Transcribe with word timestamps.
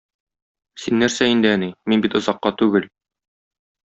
Син 0.83 0.97
нәрсә 1.01 1.27
инде, 1.33 1.51
әни, 1.59 1.69
мин 1.93 2.03
бит 2.07 2.17
озакка 2.21 2.53
түгел. 2.65 2.91